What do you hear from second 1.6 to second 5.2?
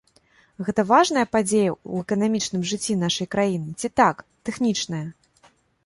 ў эканамічным жыцці нашай краіны, ці так, тэхнічная?